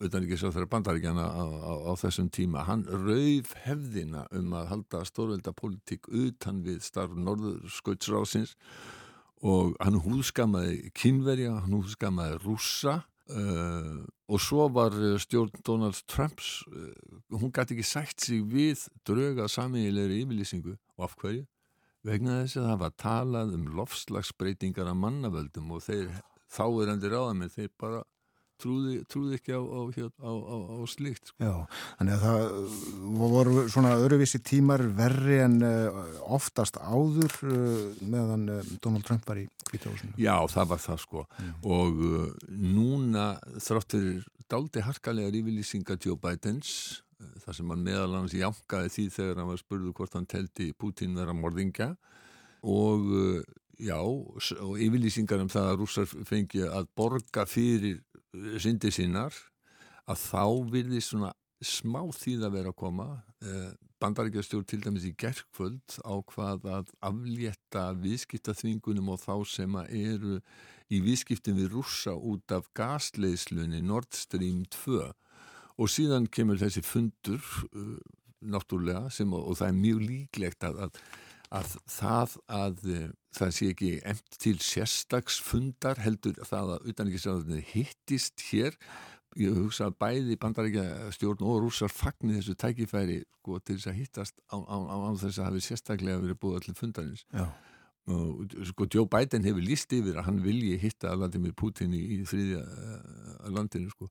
utan 0.00 0.24
ekki 0.24 0.38
svo 0.40 0.50
þeirra 0.50 0.70
bandaríkjana 0.72 1.26
á, 1.28 1.44
á, 1.44 1.72
á 1.86 1.92
þessum 2.00 2.30
tíma, 2.32 2.64
hann 2.66 2.86
rauf 2.88 3.52
hefðina 3.62 4.24
um 4.34 4.56
að 4.56 4.70
halda 4.72 5.04
stórvelda 5.06 5.52
politík 5.54 6.08
utan 6.08 6.64
við 6.64 6.80
starf 6.82 7.14
Norðurskautsrásins 7.14 8.56
og 8.56 8.99
hann 9.40 10.00
húðskamaði 10.04 10.90
kynverja, 10.96 11.54
hann 11.62 11.76
húðskamaði 11.78 12.40
rússa 12.42 13.00
uh, 13.32 14.02
og 14.30 14.42
svo 14.42 14.66
var 14.72 14.94
stjórn 15.22 15.62
Donald 15.66 16.02
Trumps 16.10 16.60
uh, 16.68 16.92
hún 17.32 17.54
gæti 17.54 17.76
ekki 17.76 17.86
sætt 17.88 18.20
sig 18.20 18.44
við 18.44 18.84
drauga 19.08 19.48
samiðilegri 19.48 20.22
yfirlýsingu 20.24 20.76
og 20.76 21.08
af 21.08 21.16
hverju? 21.22 21.46
vegna 22.06 22.40
þess 22.42 22.60
að 22.60 22.68
það 22.70 22.80
var 22.82 22.94
talað 23.02 23.54
um 23.56 23.66
lofslagsbreytingar 23.76 24.88
af 24.88 24.96
mannavöldum 24.96 25.74
og 25.76 25.84
þeir 25.84 26.08
þáverandi 26.50 27.10
ráðamenn 27.12 27.52
þeir 27.52 27.72
bara 27.80 28.00
trúði, 28.60 28.96
trúði 29.10 29.38
ekki 29.38 29.54
á, 29.56 29.60
á, 29.60 29.80
á, 30.20 30.58
á 30.70 30.76
slíkt. 30.90 31.32
Sko. 31.32 31.38
Já, 31.42 31.82
þannig 31.98 32.16
að 32.16 32.24
það 32.24 33.30
voru 33.34 33.64
svona 33.72 33.94
öruvísi 34.00 34.40
tímar 34.46 34.84
verri 34.96 35.40
en 35.44 35.58
uh, 35.66 36.00
oftast 36.36 36.78
áður 36.80 37.36
uh, 37.48 38.02
meðan 38.02 38.48
uh, 38.56 38.74
Donald 38.84 39.06
Trump 39.08 39.26
var 39.28 39.42
í 39.42 39.46
kvítahúsinu. 39.70 40.16
Já, 40.20 40.34
það 40.50 40.72
var 40.74 40.82
það 40.86 41.04
sko 41.04 41.24
mm. 41.26 41.52
og 41.76 42.04
núna 42.50 43.28
þráttur 43.58 44.24
daldi 44.50 44.82
harkalega 44.82 45.30
yfirlýsinga 45.40 45.98
Joe 46.02 46.18
Bidens 46.20 47.00
þar 47.44 47.56
sem 47.56 47.72
hann 47.72 47.84
meðal 47.84 48.14
hans 48.16 48.34
jánkaði 48.36 48.92
því 48.94 49.06
þegar 49.14 49.40
hann 49.40 49.50
var 49.52 49.60
spurðu 49.60 49.94
hvort 49.96 50.16
hann 50.16 50.28
telti 50.30 50.70
Putin 50.76 51.18
vera 51.18 51.34
morðingja 51.36 51.92
og 52.66 53.08
já, 53.80 53.98
og 54.00 54.78
yfirlýsingar 54.80 55.42
um 55.42 55.50
það 55.52 55.68
að 55.70 55.78
rússar 55.80 56.10
fengi 56.28 56.64
að 56.66 56.88
borga 56.98 57.46
fyrir 57.48 58.00
uh, 58.00 58.56
syndi 58.60 58.92
sinnar 58.94 59.36
að 60.10 60.24
þá 60.24 60.44
vilði 60.72 61.02
svona 61.04 61.30
smá 61.60 62.02
þýð 62.16 62.46
að 62.48 62.56
vera 62.56 62.72
að 62.72 62.80
koma. 62.80 63.08
Uh, 63.44 63.70
bandaríkjastjórn 64.00 64.64
til 64.64 64.80
dæmis 64.80 65.04
í 65.04 65.12
gerðkvöld 65.20 65.98
á 66.08 66.14
hvað 66.32 66.68
að 66.72 66.92
aflétta 67.04 67.90
viðskiptaþvingunum 68.00 69.10
og 69.12 69.20
þá 69.20 69.34
sem 69.48 69.76
eru 69.84 70.38
í 70.90 71.02
viðskiptin 71.04 71.58
við 71.58 71.74
rússa 71.74 72.14
út 72.16 72.54
af 72.56 72.70
gasleiðslunni 72.78 73.82
Nord 73.84 74.08
Stream 74.16 74.64
2 74.72 75.02
og 75.80 75.92
síðan 75.92 76.30
kemur 76.32 76.60
þessi 76.60 76.82
fundur 76.84 77.44
uh, 77.74 77.98
náttúrulega 78.40 79.10
sem, 79.12 79.32
og 79.36 79.52
það 79.58 79.68
er 79.68 79.80
mjög 79.82 80.00
líklegt 80.06 80.64
að, 80.64 80.86
að, 80.86 81.02
að 81.50 81.76
það 81.90 82.34
að 82.46 82.82
uh, 82.86 83.06
það 83.36 83.54
sé 83.56 83.70
ekki 83.74 83.92
emt 84.12 84.36
til 84.42 84.56
sérstagsfundar 84.64 86.02
heldur 86.02 86.38
það 86.46 86.74
að 86.76 86.90
utanrikiðsræðinni 86.92 87.64
hittist 87.72 88.44
hér. 88.50 88.76
Ég 89.38 89.54
hugsa 89.54 89.86
að 89.86 89.98
bæði 90.02 90.36
bandaríkja 90.42 90.84
stjórn 91.14 91.44
og 91.46 91.60
rússar 91.64 91.92
fagnir 91.94 92.40
þessu 92.40 92.56
tækifæri 92.58 93.20
sko, 93.22 93.58
til 93.62 93.76
þess 93.76 93.90
að 93.92 93.98
hittast 94.00 94.40
á, 94.50 94.58
á, 94.58 94.76
á, 94.78 94.96
á 95.06 95.10
þess 95.22 95.38
að 95.38 95.46
hafi 95.46 95.62
sérstaklega 95.68 96.22
verið 96.22 96.40
búið 96.42 96.56
allir 96.58 96.78
fundarins. 96.78 97.26
Og 98.10 98.56
sko 98.66 98.88
Joe 98.90 99.06
Biden 99.06 99.46
hefur 99.46 99.62
líst 99.62 99.92
yfir 99.94 100.18
að 100.18 100.26
hann 100.26 100.40
vilji 100.42 100.78
hitta 100.82 101.12
Vladimir 101.14 101.54
Putin 101.54 101.94
í, 101.94 102.00
í 102.16 102.22
þriðja 102.26 102.64
uh, 102.64 103.50
landinu 103.54 103.92
sko 103.92 104.10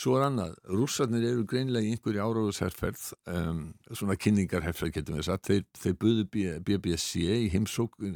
Svo 0.00 0.14
er 0.16 0.22
annað, 0.30 0.54
rússarnir 0.72 1.26
eru 1.28 1.42
greinlega 1.44 1.84
í 1.84 1.90
einhverju 1.92 2.22
áráðusherrferð, 2.24 3.02
um, 3.28 3.58
svona 3.92 4.14
kynningarherrferð 4.16 4.94
getum 4.94 5.18
við 5.18 5.26
sagt, 5.26 5.50
þeir, 5.50 5.66
þeir 5.76 5.96
buðu 6.00 6.22
BBC 6.64 7.26
í 7.34 7.50
heimsókun 7.52 8.14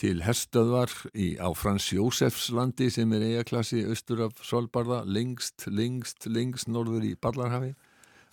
til 0.00 0.16
herstöðvar 0.26 0.90
í, 1.14 1.36
á 1.38 1.46
Frans 1.54 1.86
Jósefs 1.94 2.48
landi 2.50 2.88
sem 2.90 3.12
er 3.14 3.22
eijaklassi 3.28 3.84
austur 3.86 4.24
af 4.26 4.42
Solbarða, 4.42 5.04
lengst, 5.06 5.68
lengst, 5.70 6.26
lengst 6.26 6.66
norður 6.66 7.06
í 7.06 7.14
Ballarhafi. 7.14 7.76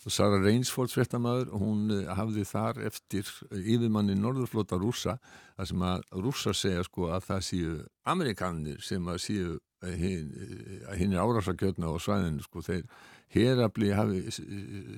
Sara 0.04 0.36
Rainsford 0.42 0.90
frettamæður, 0.92 1.54
hún 1.56 1.86
uh, 1.94 2.10
hafði 2.18 2.42
þar 2.48 2.82
eftir 2.90 3.30
yfirmanni 3.54 4.18
norðurflota 4.18 4.76
rússa, 4.82 5.14
þar 5.54 5.70
sem 5.70 5.86
að 5.86 6.02
rússa 6.26 6.52
segja 6.58 6.82
sko 6.84 7.06
að 7.14 7.30
það 7.30 7.46
séu 7.46 7.78
amerikanir 8.12 8.82
sem 8.84 9.08
að 9.08 9.22
séu 9.24 9.54
hinn 9.92 11.12
er 11.12 11.20
árásakjötna 11.22 11.90
á 11.90 11.96
svæðinu 12.00 12.44
sko, 12.44 12.62
þeir 12.64 12.86
herabli 13.34 13.90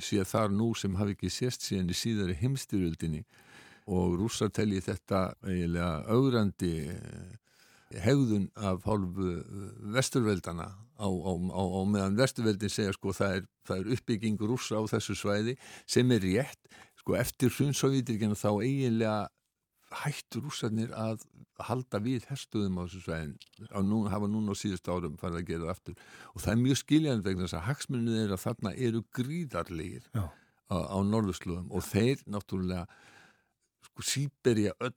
séð 0.02 0.28
þar 0.30 0.54
nú 0.54 0.72
sem 0.76 0.96
hafi 0.98 1.16
ekki 1.16 1.32
sést 1.32 1.66
síðan 1.66 1.92
í 1.92 1.96
síðari 1.96 2.36
heimstyrjöldinni. 2.42 3.24
Og 3.86 4.16
rússar 4.18 4.50
telli 4.50 4.80
þetta 4.82 5.36
eiginlega 5.46 5.90
augrandi 6.10 6.72
eh, 6.90 7.36
hegðun 8.02 8.48
af 8.58 8.82
hálfu 8.86 9.36
vesturveldana 9.94 10.66
á, 10.98 11.06
á, 11.06 11.32
á, 11.32 11.62
á 11.62 11.80
meðan 11.86 12.18
vesturveldin 12.18 12.72
segja 12.72 12.94
sko 12.96 13.14
það 13.14 13.36
er, 13.38 13.46
það 13.68 13.78
er 13.78 13.92
uppbygging 13.96 14.42
rússa 14.42 14.80
á 14.80 14.82
þessu 14.90 15.14
svæði 15.14 15.54
sem 15.86 16.10
er 16.16 16.24
rétt 16.24 16.72
sko 16.98 17.14
eftir 17.20 17.52
hrunsóvítirkina 17.54 18.34
þá 18.34 18.50
eiginlega 18.58 19.20
hættu 20.02 20.42
rússarnir 20.42 20.90
að 20.96 21.22
halda 21.62 22.00
við 22.02 22.26
herstuðum 22.30 22.80
á 22.80 22.82
þessu 22.84 23.02
svein 23.04 23.34
og 23.70 23.86
nú, 23.86 24.00
hafa 24.10 24.28
núna 24.28 24.52
á 24.52 24.56
síðust 24.58 24.88
árum 24.90 25.16
farið 25.20 25.40
að 25.40 25.48
gera 25.52 25.70
aftur. 25.72 25.96
Og 26.34 26.42
það 26.42 26.52
er 26.52 26.60
mjög 26.64 26.80
skiljaðan 26.82 27.24
vegna 27.24 27.46
þess 27.46 27.58
að 27.60 27.66
hagsmunni 27.70 28.26
að 28.26 28.42
þarna 28.42 28.74
eru 28.88 29.02
gríðarlegir 29.16 30.10
á, 30.16 30.26
á 30.74 30.98
norðurslöðum 31.06 31.72
og 31.72 31.86
þeir 31.86 32.26
náttúrulega 32.26 32.84
sko 33.86 34.06
Sýberja 34.10 34.74
öll 34.82 34.94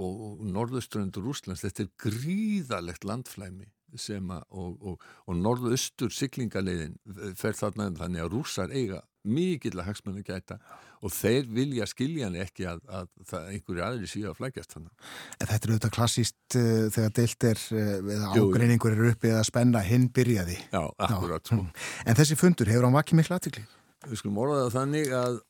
og, 0.00 0.40
norðurströndur 0.46 1.24
Rúslands 1.24 1.64
þetta 1.64 1.86
er 1.86 1.92
gríðarlegt 2.04 3.06
landflæmi 3.08 3.70
sem 3.98 4.28
að 4.30 4.44
og, 4.54 4.74
og, 4.86 5.06
og 5.26 5.38
norðaustur 5.38 6.12
syklingaleiðin 6.14 6.98
fer 7.38 7.56
þarna 7.58 7.88
um 7.90 7.96
þannig 7.98 8.24
að 8.24 8.34
rússar 8.36 8.74
eiga 8.74 9.00
mikill 9.28 9.76
að 9.78 9.90
hagsmunni 9.90 10.22
gæta 10.24 10.56
og 11.00 11.12
þeir 11.14 11.48
vilja 11.52 11.86
skiljan 11.88 12.36
ekki 12.40 12.66
að, 12.68 12.82
að, 12.92 13.08
einhverju 13.54 13.84
aðri 13.84 14.08
síðan 14.10 14.36
flækjast 14.36 14.74
þannig. 14.76 15.08
En 15.38 15.48
þetta 15.48 15.58
er 15.60 15.72
auðvitað 15.72 15.94
klassíst 15.96 16.56
uh, 16.60 16.84
þegar 16.92 17.14
deilt 17.16 17.46
er 17.50 17.62
uh, 17.72 17.94
eða 18.16 18.30
ágreiningur 18.34 18.96
eru 18.96 19.08
uppið 19.14 19.36
að 19.38 19.48
spenna 19.48 19.82
hinn 19.86 20.06
byrjaði. 20.16 20.58
Já, 20.68 20.82
akkurat. 21.06 21.48
Sko. 21.48 21.64
En 22.08 22.20
þessi 22.20 22.36
fundur, 22.40 22.68
hefur 22.72 22.88
hann 22.88 22.96
vakið 22.96 23.20
miklu 23.20 23.36
aðtikli? 23.36 23.64
Við 24.10 24.20
skulum 24.22 24.40
orðaða 24.44 24.70
þannig 24.76 25.12
að 25.16 25.40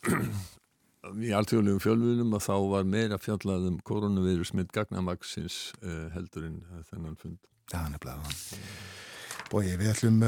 í 1.26 1.34
alltjóðlegum 1.34 1.82
fjölvunum 1.82 2.38
að 2.38 2.46
þá 2.46 2.56
var 2.74 2.90
meira 2.94 3.20
fjallaðum 3.22 3.78
koronavirus 3.86 4.54
með 4.58 4.72
gagnamagsins 4.76 5.60
uh, 5.82 6.08
heldur 6.14 6.46
en 6.50 6.58
þennan 6.90 7.18
fund. 7.18 7.38
Já, 7.70 7.82
nefnilega. 7.90 8.34
Bói, 9.50 9.64
við 9.74 9.88
ætlum 9.90 10.20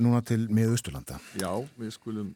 núna 0.00 0.22
til 0.24 0.46
miðausturlanda. 0.48 1.18
Já, 1.36 1.50
við 1.76 1.90
skulum 1.92 2.30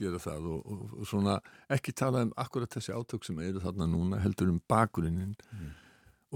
gera 0.00 0.20
það 0.22 0.48
og, 0.54 0.60
og, 0.66 0.82
og 0.98 1.08
svona 1.08 1.38
ekki 1.72 1.94
tala 1.96 2.24
um 2.26 2.34
akkurat 2.40 2.72
þessi 2.76 2.94
átök 2.96 3.26
sem 3.26 3.40
eru 3.44 3.62
þarna 3.62 3.88
núna 3.90 4.20
heldur 4.24 4.52
um 4.52 4.60
bakgrunin 4.70 5.34
mm. 5.36 5.72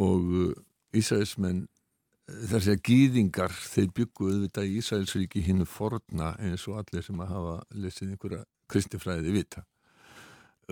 og 0.06 0.32
uh, 0.40 0.52
Ísæðismenn 0.94 1.64
uh, 1.66 2.40
þessi 2.52 2.74
að 2.76 2.82
gýðingar 2.88 3.54
þeir 3.58 3.92
bygguðu 3.98 4.40
þetta 4.46 4.66
í 4.66 4.80
Ísæðisríki 4.80 5.44
hinnu 5.44 5.68
forna 5.68 6.34
eins 6.38 6.66
og 6.70 6.82
allir 6.82 7.06
sem 7.06 7.22
að 7.24 7.32
hafa 7.36 7.60
lesið 7.74 8.14
einhverja 8.14 8.44
kristifræði 8.70 9.32
vita. 9.34 9.64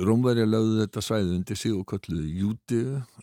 Rómverja 0.01 0.47
lögðu 0.49 0.79
þetta 0.81 1.01
svæði 1.05 1.35
undir 1.37 1.59
sig 1.61 1.75
og 1.77 1.85
kalluðu 1.91 2.31
Júti 2.41 2.79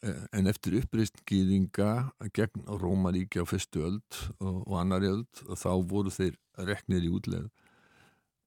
eh, 0.06 0.20
en 0.38 0.50
eftir 0.52 0.76
uppreist 0.78 1.24
gýðinga 1.26 2.12
gegn 2.36 2.68
Rómaríki 2.70 3.42
á 3.42 3.46
fyrstu 3.50 3.82
öld 3.88 4.20
og, 4.38 4.68
og 4.68 4.76
annari 4.78 5.10
öld 5.10 5.42
og 5.48 5.58
þá 5.58 5.72
voru 5.90 6.14
þeir 6.14 6.38
reknir 6.70 7.08
í 7.08 7.10
útleð 7.10 7.48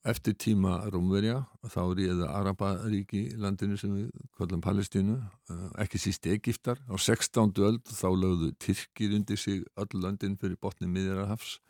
Eftir 0.03 0.35
tíma 0.35 0.81
Rómverja 0.91 1.45
þá 1.71 1.83
ríða 1.95 2.31
Araparíki 2.35 3.37
landinu 3.39 3.77
sem 3.79 3.93
við 3.95 4.09
kallum 4.35 4.63
Palestínu, 4.65 5.15
eh, 5.47 5.69
ekki 5.85 6.01
síst 6.03 6.27
Egiptar. 6.27 6.81
Á 6.91 6.99
16. 6.99 7.63
öld 7.63 7.87
þá 7.87 8.09
lögðu 8.11 8.49
Tyrkir 8.59 9.15
undir 9.15 9.39
sig 9.39 9.63
öll 9.79 10.03
landin 10.03 10.35
fyrir 10.37 10.59
botni 10.59 10.91
miðjararhafs 10.91 11.61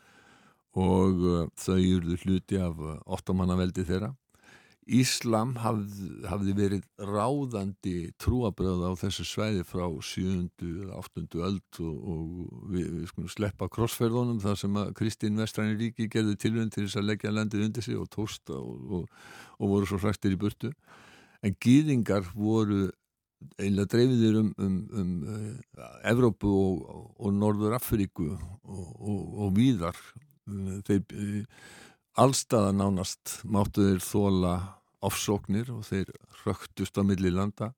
og 0.72 1.20
eh, 1.28 1.46
þau 1.60 1.76
eruðu 1.76 2.16
hluti 2.24 2.56
af 2.56 2.80
eh, 2.80 2.98
ottomannaveldi 3.04 3.84
þeirra. 3.84 4.14
Íslam 4.82 5.52
hafði, 5.62 6.08
hafði 6.26 6.52
verið 6.58 6.86
ráðandi 6.98 7.94
trúabröð 8.20 8.82
á 8.82 8.92
þessu 8.98 9.24
svæði 9.28 9.62
frá 9.66 9.84
7. 9.86 10.48
eða 10.58 10.96
8. 10.98 11.22
öld 11.38 11.78
og, 11.84 12.00
og 12.12 12.24
við, 12.72 12.88
við 12.96 13.04
skulum 13.12 13.30
sleppa 13.30 13.68
krossferðunum 13.70 14.40
þar 14.42 14.58
sem 14.58 14.80
að 14.82 14.90
Kristín 14.98 15.38
Vestræni 15.38 15.78
ríki 15.78 16.08
gerði 16.10 16.34
tilvönd 16.42 16.74
til 16.74 16.88
þess 16.88 16.98
að 16.98 17.06
leggja 17.12 17.34
landið 17.34 17.68
undir 17.68 17.86
sig 17.86 18.00
og 18.00 18.10
tósta 18.10 18.58
og, 18.58 18.98
og, 18.98 19.22
og 19.60 19.72
voru 19.76 19.90
svo 19.90 20.00
hræstir 20.02 20.34
í 20.34 20.40
burtu 20.40 20.72
en 21.46 21.54
gýðingar 21.62 22.26
voru 22.34 22.88
einlega 23.62 23.90
dreifiðir 23.94 24.40
um, 24.40 24.50
um, 24.58 24.80
um 24.98 25.14
uh, 25.26 25.86
Evrópu 26.10 26.50
og 26.50 27.30
Norður 27.38 27.78
Afríku 27.78 28.32
og 28.66 29.54
víðar 29.56 29.98
þeir 30.86 31.02
allstaða 32.20 32.72
nánast 32.76 33.38
máttu 33.48 33.86
þeir 33.86 34.02
þóla 34.04 34.56
ofsóknir 35.02 35.70
og 35.72 35.86
þeir 35.88 36.10
röktust 36.44 36.98
á 37.00 37.02
milli 37.06 37.32
landa. 37.32 37.72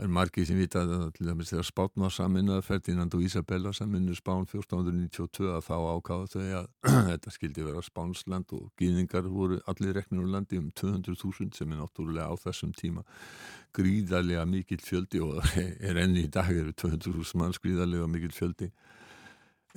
Það 0.00 0.06
er 0.06 0.12
margið 0.16 0.46
sem 0.48 0.56
vita 0.56 0.80
að 0.80 1.10
til 1.12 1.26
dæmis 1.28 1.50
þegar 1.52 1.66
Spátn 1.68 2.00
var 2.00 2.12
saminuða 2.14 2.62
Ferdinand 2.64 3.14
og 3.18 3.24
Isabella 3.26 3.72
saminu 3.76 4.14
Spán 4.16 4.46
1492 4.46 5.50
að 5.52 5.66
þá 5.66 5.74
ákáða 5.76 6.30
þau 6.32 6.44
að 6.56 6.68
þetta 7.10 7.32
skildi 7.34 7.66
vera 7.66 7.82
Spánsland 7.84 8.54
og 8.56 8.70
gýðingar 8.80 9.28
voru 9.28 9.58
allir 9.68 9.98
reknir 9.98 10.22
úr 10.24 10.32
landi 10.32 10.56
um 10.56 10.70
200.000 10.72 11.52
sem 11.58 11.74
er 11.74 11.82
náttúrulega 11.82 12.32
á 12.32 12.34
þessum 12.40 12.72
tíma 12.72 13.04
gríðarlega 13.76 14.46
mikill 14.48 14.80
fjöldi 14.80 15.20
og 15.20 15.44
er 15.90 16.00
enni 16.00 16.24
í 16.24 16.32
dag 16.32 16.48
eru 16.48 16.72
200.000 16.72 17.36
manns 17.42 17.60
gríðarlega 17.60 18.08
mikill 18.08 18.32
fjöldi 18.32 18.70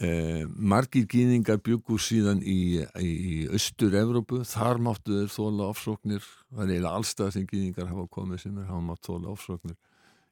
Eh, 0.01 0.45
margir 0.49 1.05
gýningar 1.05 1.59
byggur 1.61 2.01
síðan 2.01 2.39
í, 2.41 2.81
í, 2.97 3.09
í 3.13 3.33
austur-Evrópu, 3.53 4.39
þar 4.49 4.79
máttu 4.81 5.19
þeir 5.19 5.29
þóla 5.29 5.67
ofsóknir, 5.69 6.23
það 6.49 6.63
er 6.63 6.71
eiginlega 6.71 6.93
allstað 6.97 7.33
sem 7.35 7.45
gýningar 7.51 7.91
hafa 7.91 8.07
komið 8.15 8.41
sem 8.41 8.57
er 8.57 8.71
hafa 8.71 8.81
mátt 8.87 9.05
þóla 9.05 9.29
ofsóknir. 9.35 9.77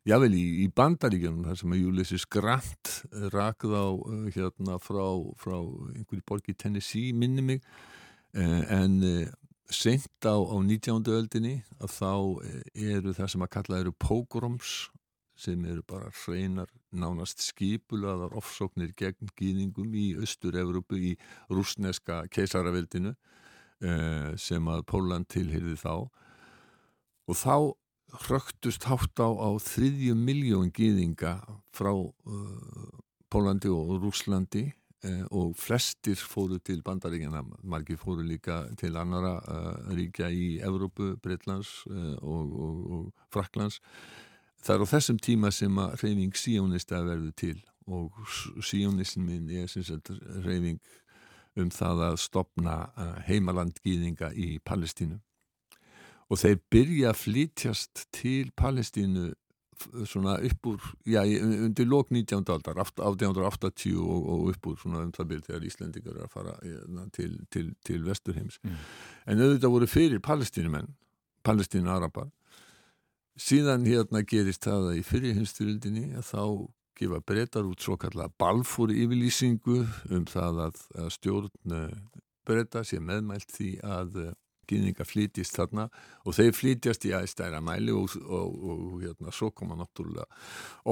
Jável 0.09 0.31
í, 0.33 0.45
í 0.63 0.67
bandaríkjum, 0.73 1.43
þar 1.45 1.59
sem 1.59 1.75
að 1.75 1.83
Ulysses 1.91 2.25
Grant 2.25 2.95
rakð 3.35 3.75
á 3.77 3.85
uh, 3.93 4.23
hérna 4.33 4.79
frá, 4.81 5.05
frá 5.37 5.59
einhverju 5.59 6.25
borg 6.25 6.49
í 6.49 6.57
Tennessee, 6.57 7.13
minni 7.13 7.45
mig, 7.45 7.61
eh, 8.33 8.63
en 8.81 8.97
eh, 9.05 9.29
sent 9.69 10.25
á, 10.25 10.41
á 10.41 10.57
19. 10.57 11.05
öldinni 11.05 11.59
að 11.77 11.93
þá 11.99 12.13
eh, 12.49 12.63
eru 12.97 13.13
það 13.13 13.29
sem 13.35 13.45
að 13.45 13.53
kalla 13.59 13.81
eru 13.85 13.93
pogroms 13.93 14.89
sem 15.37 15.61
eru 15.69 15.85
bara 15.85 16.09
hreinar 16.23 16.73
nánast 16.91 17.43
skipulaðar 17.43 18.35
ofsóknir 18.37 18.93
gegn 18.97 19.31
gýðingum 19.39 19.93
í 19.95 20.07
Östur-Európu 20.21 20.99
í 20.99 21.11
rúsneska 21.51 22.23
keisaraveldinu 22.31 23.13
eh, 23.13 24.31
sem 24.37 24.67
að 24.71 24.83
Póland 24.91 25.29
tilhyrði 25.31 25.77
þá. 25.79 25.95
Og 27.31 27.37
þá 27.37 27.55
hröktust 28.27 28.85
hátt 28.89 29.23
á, 29.23 29.29
á 29.31 29.49
þriðju 29.63 30.15
miljón 30.19 30.71
gýðinga 30.75 31.37
frá 31.75 31.93
uh, 31.93 32.87
Pólandi 33.31 33.71
og 33.71 34.01
Rúslandi 34.01 34.65
eh, 35.07 35.23
og 35.31 35.55
flestir 35.55 36.19
fóru 36.19 36.59
til 36.59 36.81
bandaríkjana, 36.83 37.45
margir 37.63 37.99
fóru 38.01 38.25
líka 38.27 38.65
til 38.79 38.97
annara 38.99 39.37
uh, 39.39 39.93
ríkja 39.95 40.27
í 40.27 40.57
Evrópu, 40.59 41.13
Breitlands 41.23 41.85
uh, 41.87 42.17
og, 42.19 42.51
og, 42.65 42.83
og 42.97 43.29
Fraklands 43.31 43.79
það 44.61 44.75
er 44.75 44.85
á 44.85 44.91
þessum 44.93 45.19
tíma 45.21 45.51
sem 45.53 45.77
að 45.81 45.95
reyfing 46.03 46.37
síjónista 46.37 47.01
verður 47.05 47.35
til 47.37 47.57
og 47.91 48.15
síjónismin 48.63 49.49
er 49.49 49.71
reyfing 50.45 50.79
um 51.59 51.71
það 51.73 52.05
að 52.11 52.17
stopna 52.23 52.77
uh, 52.95 53.17
heimalandgýðinga 53.27 54.31
í 54.37 54.53
Palestínu 54.63 55.19
og 56.31 56.39
þeir 56.39 56.59
byrja 56.71 57.11
að 57.11 57.21
flytjast 57.25 58.05
til 58.15 58.51
Palestínu 58.55 59.31
svona 60.05 60.35
upp 60.45 60.67
úr, 60.69 60.81
já, 61.09 61.23
undir 61.41 61.87
lók 61.89 62.11
19. 62.11 62.43
aldar, 62.53 62.77
1880 62.77 63.95
og, 63.97 64.27
og 64.29 64.51
upp 64.51 64.67
úr 64.67 64.77
svona 64.77 65.01
um 65.05 65.13
það 65.15 65.31
byrð 65.31 65.47
þegar 65.49 65.65
Íslandingar 65.65 66.17
er 66.19 66.27
að 66.27 66.35
fara 66.35 66.53
ja, 66.67 67.05
til, 67.15 67.39
til, 67.49 67.71
til 67.85 68.05
Vesturheims 68.05 68.59
mm. 68.61 68.75
en 69.25 69.41
auðvitað 69.41 69.73
voru 69.73 69.89
fyrir 69.89 70.21
palestínumenn 70.23 70.93
palestínu-arabar 71.47 72.29
síðan 73.41 73.87
hérna 73.89 74.21
gerist 74.27 74.65
það 74.67 74.91
að 74.91 74.99
í 74.99 75.07
fyrirhinsturildinni 75.07 76.05
að 76.19 76.27
þá 76.29 76.43
gefa 77.01 77.21
breytar 77.25 77.65
út 77.65 77.81
svo 77.81 77.97
kallar 77.99 78.29
balfúri 78.39 78.99
yfirlýsingu 79.05 79.79
um 80.13 80.27
það 80.29 80.61
að, 80.67 80.83
að 81.01 81.09
stjórn 81.15 81.75
eh, 81.77 81.97
breyta 82.47 82.83
sé 82.85 83.01
meðmælt 83.01 83.49
því 83.55 83.71
að 83.85 84.19
eh, 84.21 84.35
gýðinga 84.69 85.07
flytist 85.07 85.57
þarna 85.57 85.87
og 86.25 86.37
þeir 86.37 86.53
flytjast 86.55 87.07
í 87.09 87.15
aðstæra 87.17 87.59
mæli 87.65 87.95
og, 87.95 88.13
og, 88.21 88.53
og 88.71 89.01
hérna 89.01 89.33
svo 89.35 89.51
koma 89.55 89.77
náttúrulega 89.79 90.27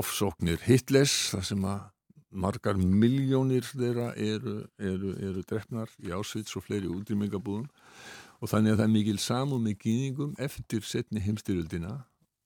ofsóknir 0.01 0.59
Hitlers 0.65 1.15
þar 1.35 1.47
sem 1.51 1.69
að 1.69 1.87
margar 2.29 2.77
miljónir 2.77 3.65
þeirra 3.65 4.11
eru, 4.17 4.59
eru, 4.77 5.15
eru 5.17 5.43
drefnar 5.49 5.89
í 6.05 6.11
ásvits 6.13 6.57
og 6.57 6.65
fleiri 6.67 6.89
útrýmingabúðum 6.91 7.69
og 8.39 8.51
þannig 8.51 8.75
að 8.75 8.81
það 8.81 8.85
er 8.85 8.93
mikil 8.93 9.19
samum 9.21 9.65
með 9.65 9.79
gýðingum 9.85 10.35
eftir 10.41 10.85
setni 10.85 11.23
heimstyrjöldina 11.23 11.95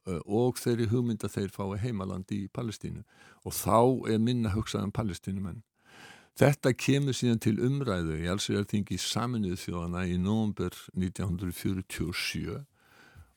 og 0.05 0.57
þeirri 0.59 0.89
hugmynda 0.91 1.29
þeir 1.31 1.53
fái 1.53 1.77
heimalandi 1.83 2.43
í 2.43 2.49
Palestínu 2.51 3.03
og 3.43 3.55
þá 3.55 4.11
er 4.11 4.19
minna 4.19 4.51
hugsað 4.53 4.87
um 4.87 4.91
palestínumenn. 4.95 5.63
Þetta 6.39 6.71
kemur 6.73 7.13
síðan 7.13 7.41
til 7.43 7.59
umræðu 7.61 8.15
í 8.23 8.29
allsverðarþingi 8.31 8.97
saminuð 8.97 9.59
þjóðana 9.67 10.07
í 10.09 10.15
nógumber 10.17 10.73
1947 10.97 12.55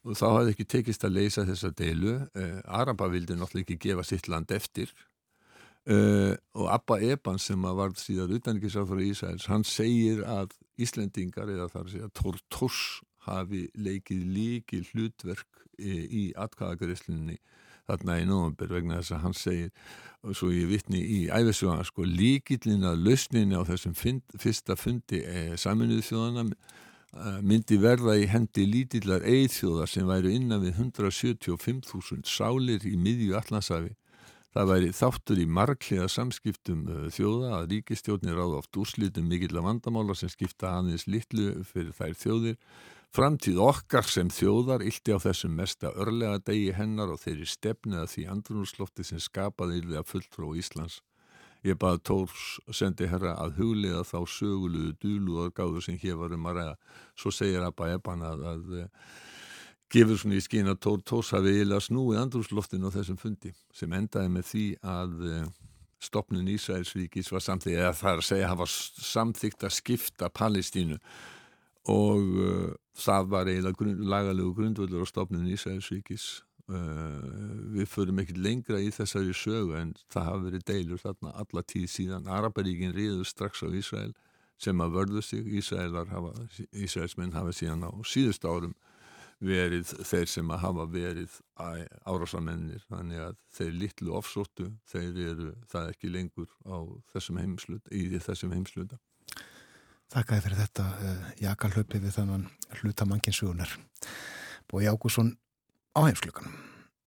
og 0.07 0.17
þá 0.17 0.27
hafði 0.31 0.55
ekki 0.55 0.67
tekist 0.71 1.05
að 1.05 1.19
leysa 1.19 1.45
þessa 1.45 1.73
deilu. 1.77 2.15
Eh, 2.39 2.63
Araba 2.65 3.11
vildi 3.13 3.37
náttúrulega 3.37 3.67
ekki 3.67 3.79
gefa 3.89 4.07
sitt 4.07 4.31
land 4.33 4.55
eftir 4.55 4.95
eh, 5.85 6.33
og 6.57 6.71
Abba 6.73 7.01
Eban 7.05 7.43
sem 7.43 7.61
var 7.63 7.93
síðan 8.01 8.33
utanrikiðsáþur 8.39 9.03
í 9.03 9.11
Ísæls, 9.13 9.51
hann 9.51 9.67
segir 9.67 10.25
að 10.25 10.57
Íslendingar 10.81 11.53
eða 11.53 11.69
þar 11.73 11.85
að 11.85 11.93
segja 11.93 12.11
Tortors 12.17 12.81
hafi 13.27 13.67
leikið 13.75 14.25
líki 14.37 14.83
hlutverk 14.91 15.65
í 15.79 16.31
atkvæðagreyslinni 16.41 17.37
þarna 17.87 18.19
í 18.21 18.27
nógumber 18.27 18.73
vegna 18.73 19.01
þess 19.01 19.15
að 19.15 19.23
hann 19.25 19.37
segir 19.37 20.35
svo 20.35 20.51
ég 20.51 20.71
vittni 20.71 21.03
í 21.03 21.21
æfisugan 21.31 21.85
sko 21.87 22.07
líkillin 22.09 22.87
að 22.89 23.05
lausninni 23.07 23.59
á 23.59 23.63
þessum 23.69 23.95
fund, 23.95 24.25
fyrsta 24.41 24.75
fundi 24.79 25.23
eh, 25.23 25.53
saminuð 25.61 26.03
þjóðana 26.09 26.47
eh, 26.49 27.39
myndi 27.47 27.79
verða 27.83 28.17
í 28.19 28.27
hendi 28.31 28.67
lítillar 28.67 29.27
eithjóðar 29.27 29.93
sem 29.93 30.09
væru 30.09 30.33
innan 30.35 30.65
við 30.65 30.81
175.000 30.83 32.27
sálir 32.27 32.89
í 32.89 32.97
miðju 32.99 33.39
allansafi 33.39 33.95
það 34.57 34.71
væri 34.73 34.93
þáttur 34.97 35.41
í 35.43 35.47
marglega 35.53 36.07
samskiptum 36.09 36.85
uh, 36.89 37.01
þjóða 37.13 37.51
að 37.59 37.73
ríkistjóðnir 37.75 38.39
ráða 38.39 38.63
oft 38.63 38.79
úrslitum 38.81 39.27
mikill 39.29 39.59
af 39.61 39.67
vandamála 39.67 40.17
sem 40.17 40.33
skipta 40.33 40.71
aðeins 40.79 41.05
litlu 41.11 41.51
fyrir 41.69 41.93
þær 41.97 42.15
þjóðir 42.23 42.57
Framtíð 43.17 43.63
okkar 43.65 44.05
sem 44.05 44.29
þjóðar 44.29 44.83
ylti 44.85 45.15
á 45.17 45.17
þessum 45.17 45.55
mesta 45.57 45.89
örlega 45.97 46.37
degi 46.45 46.75
hennar 46.77 47.15
og 47.15 47.23
þeirri 47.23 47.47
stefniða 47.49 48.03
því 48.13 48.25
andrunarslofti 48.29 49.07
sem 49.09 49.21
skapaði 49.25 49.79
ylði 49.81 49.97
að 49.97 50.09
fulltrú 50.11 50.51
Íslands. 50.61 50.99
Ég 51.65 51.79
baði 51.81 52.03
Tórs 52.05 52.43
sendi 52.77 53.09
herra 53.09 53.33
að 53.41 53.55
huglega 53.63 54.03
þá 54.05 54.19
söguluðu 54.29 54.91
dúlu 55.01 55.39
og 55.47 55.55
gáður 55.57 55.87
sem 55.87 55.97
hér 56.03 56.19
varum 56.21 56.45
að 56.51 56.59
ræða. 56.59 56.75
Svo 57.17 57.33
segir 57.33 57.65
Abba 57.65 57.89
Eban 57.95 58.25
að, 58.27 58.43
að, 58.51 58.67
að 58.67 58.83
eh, 58.83 59.15
gefur 59.97 60.21
svona 60.21 60.37
í 60.37 60.45
skín 60.45 60.69
að 60.69 60.83
Tór 60.85 61.01
Tórs 61.09 61.33
hafi 61.33 61.55
eiginlega 61.55 61.87
snúið 61.87 62.21
andrunarsloftin 62.21 62.85
á 62.85 62.91
þessum 62.99 63.21
fundi 63.23 63.55
sem 63.73 63.97
endaði 63.97 64.35
með 64.35 64.51
því 64.51 64.67
að 64.93 65.25
eh, 65.31 65.49
stopnun 66.05 66.53
Ísraelsvíkis 66.53 67.33
var 67.33 67.49
samþýgt, 67.49 67.81
eða 67.81 67.97
það 67.97 68.13
er 68.13 68.21
að 68.21 68.29
segja 68.29 68.51
að 68.51 68.55
hafa 68.59 68.69
samþýgt 69.09 69.67
að 69.71 69.75
skipta 69.79 70.31
Palestínu 70.37 71.01
og 71.93 72.37
uh, 72.43 72.75
það 72.97 73.31
var 73.33 73.51
eiginlega 73.51 73.79
grund, 73.79 74.05
lagalegu 74.11 74.53
grundvöldur 74.57 75.05
á 75.05 75.07
stofnun 75.07 75.49
Ísæðisvíkis 75.53 76.27
uh, 76.73 77.21
við 77.77 77.91
förum 77.93 78.23
ekkert 78.23 78.43
lengra 78.43 78.81
í 78.83 78.91
þessari 78.95 79.35
sögu 79.37 79.77
en 79.79 79.95
það 80.13 80.29
hafa 80.31 80.45
verið 80.49 80.67
deilur 80.73 81.03
þarna 81.03 81.35
alla 81.43 81.63
tíð 81.63 81.87
síðan. 81.93 82.31
Araparíkin 82.31 82.97
riður 82.97 83.29
strax 83.29 83.63
á 83.63 83.69
Ísæl 83.71 84.13
sem 84.59 84.81
að 84.81 84.99
vörðu 84.99 85.23
sig. 85.23 85.47
Ísæðismenn 85.53 87.37
hafa 87.37 87.55
síðan 87.55 87.87
á 87.87 87.93
síðust 88.09 88.45
árum 88.49 88.75
verið 89.43 89.91
þeir 90.09 90.31
sem 90.33 90.51
að 90.51 90.63
hafa 90.63 90.87
verið 90.89 91.35
árásamennir 92.09 92.85
þannig 92.89 93.21
að 93.21 93.35
þeir 93.59 93.75
litlu 93.83 94.15
ofsóttu 94.17 94.71
þeir 94.89 95.19
eru 95.27 95.51
það 95.69 95.91
ekki 95.93 96.13
lengur 96.13 96.49
á 96.65 96.77
þessum 97.13 97.41
heimsluta 97.43 97.93
í 97.93 98.07
þessum 98.17 98.55
heimsluta 98.57 98.99
Þakkaði 100.15 100.45
fyrir 100.45 100.61
þetta 100.61 100.87
uh, 100.87 101.27
jakalöpi 101.43 102.01
við 102.03 102.15
þannan 102.21 102.47
hlutamanginsugunar. 102.79 103.73
Bói 104.71 104.87
Ágússon 104.87 105.35
á 105.99 106.07
heimsluganum. 106.07 106.76